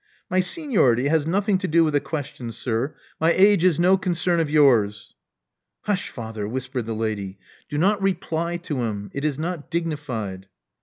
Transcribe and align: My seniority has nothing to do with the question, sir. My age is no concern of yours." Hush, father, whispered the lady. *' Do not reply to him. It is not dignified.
My 0.31 0.39
seniority 0.39 1.09
has 1.09 1.27
nothing 1.27 1.59
to 1.59 1.67
do 1.67 1.83
with 1.83 1.93
the 1.93 1.99
question, 1.99 2.51
sir. 2.51 2.95
My 3.19 3.33
age 3.33 3.63
is 3.63 3.77
no 3.79 3.97
concern 3.99 4.39
of 4.39 4.49
yours." 4.49 5.13
Hush, 5.81 6.09
father, 6.09 6.47
whispered 6.47 6.87
the 6.87 6.95
lady. 6.95 7.37
*' 7.51 7.57
Do 7.69 7.77
not 7.77 8.01
reply 8.01 8.57
to 8.57 8.77
him. 8.81 9.11
It 9.13 9.23
is 9.23 9.37
not 9.37 9.69
dignified. 9.69 10.47